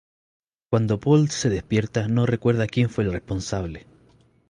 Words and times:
Cuando 0.71 0.99
Paul 0.99 1.29
se 1.29 1.51
despierta 1.51 2.07
no 2.07 2.25
recuerda 2.25 2.65
quien 2.65 2.89
fue 2.89 3.03
el 3.03 3.11
responsable. 3.13 3.85